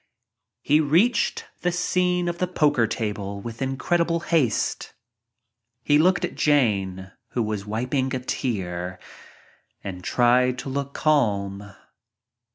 He 0.63 0.79
reached 0.81 1.45
the 1.61 1.71
scene 1.71 2.27
at 2.27 2.39
the 2.39 2.47
poker 2.47 2.87
table 2.87 3.39
with 3.39 3.61
in 3.61 3.77
credible 3.77 4.21
haste. 4.21 4.95
He 5.83 5.99
looked 5.99 6.25
at 6.25 6.33
Jane 6.33 7.11
who 7.33 7.43
was 7.43 7.67
wiping 7.67 8.15
a 8.15 8.19
tear 8.19 8.97
and 9.83 10.03
tried 10.03 10.57
to 10.57 10.69
look 10.69 10.95
calm. 10.95 11.75